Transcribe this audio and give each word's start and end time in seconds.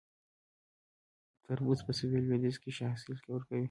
تربوز 1.43 1.79
په 1.85 1.91
سویل 1.99 2.23
لویدیځ 2.27 2.55
کې 2.61 2.71
ښه 2.77 2.85
حاصل 2.91 3.11
ورکوي 3.33 3.59